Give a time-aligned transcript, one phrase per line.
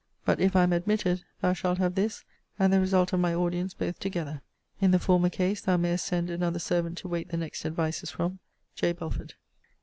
[0.25, 2.25] But, if I am admitted, thou shalt have this
[2.57, 4.41] and the result of my audience both together.
[4.79, 8.39] In the former case, thou mayest send another servant to wait the next advices from
[8.73, 8.93] J.
[8.93, 9.35] BELFORD.